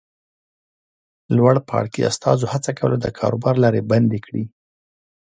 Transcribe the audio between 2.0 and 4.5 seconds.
استازو هڅه کوله د کاروبار لارې بندې کړي.